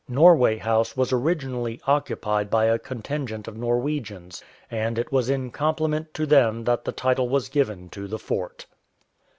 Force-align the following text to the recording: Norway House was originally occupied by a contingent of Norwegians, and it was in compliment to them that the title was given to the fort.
Norway 0.09 0.57
House 0.57 0.97
was 0.97 1.13
originally 1.13 1.79
occupied 1.85 2.49
by 2.49 2.65
a 2.65 2.79
contingent 2.79 3.47
of 3.47 3.55
Norwegians, 3.55 4.41
and 4.71 4.97
it 4.97 5.11
was 5.11 5.29
in 5.29 5.51
compliment 5.51 6.11
to 6.15 6.25
them 6.25 6.63
that 6.63 6.85
the 6.85 6.91
title 6.91 7.29
was 7.29 7.49
given 7.49 7.87
to 7.89 8.07
the 8.07 8.17
fort. 8.17 8.65